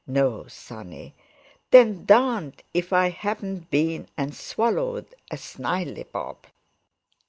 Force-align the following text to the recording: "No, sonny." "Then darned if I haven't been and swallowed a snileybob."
"No, 0.07 0.47
sonny." 0.47 1.13
"Then 1.69 2.05
darned 2.05 2.63
if 2.73 2.91
I 2.91 3.09
haven't 3.11 3.69
been 3.69 4.07
and 4.17 4.33
swallowed 4.33 5.13
a 5.29 5.35
snileybob." 5.37 6.37